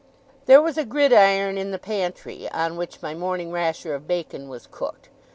There 0.47 0.63
was 0.63 0.79
a 0.79 0.83
gridiron 0.83 1.59
in 1.59 1.69
the 1.69 1.77
pantry, 1.77 2.49
on 2.49 2.75
which 2.75 3.03
my 3.03 3.13
morning 3.13 3.51
rasher 3.51 3.93
of 3.93 4.07
bacon 4.07 4.49
was 4.49 4.65
cooked. 4.65 5.09